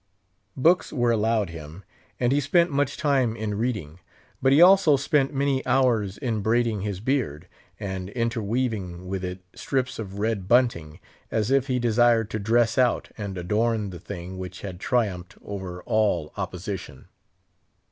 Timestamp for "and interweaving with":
7.79-9.23